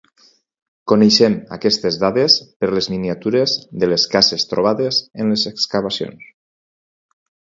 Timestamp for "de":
3.83-3.91